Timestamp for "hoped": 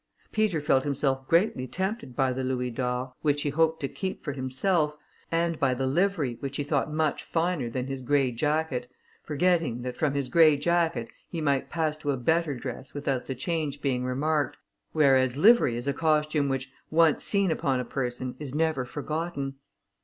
3.51-3.79